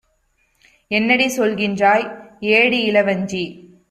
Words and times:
என்னடி 0.91 1.27
சொல்கின்றாய் 1.37 2.05
ஏடி 2.39 2.79
இளவஞ்சி? 2.91 3.43